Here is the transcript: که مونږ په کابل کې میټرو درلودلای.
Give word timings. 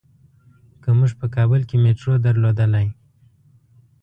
که 0.81 0.89
مونږ 0.97 1.11
په 1.19 1.25
کابل 1.35 1.61
کې 1.69 1.75
میټرو 1.83 2.13
درلودلای. 2.25 2.87